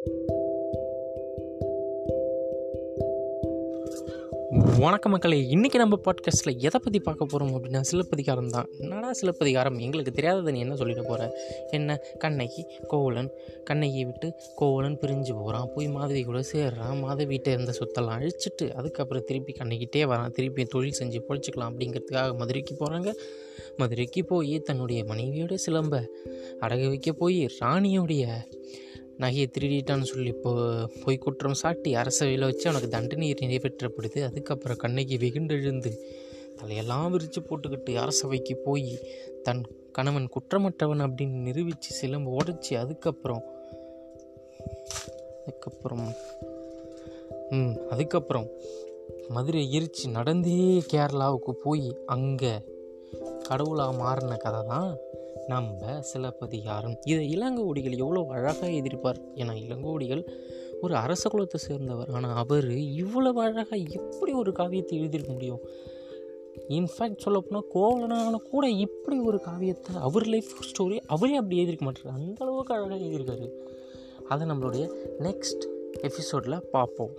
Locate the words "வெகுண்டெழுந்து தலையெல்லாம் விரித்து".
35.16-37.40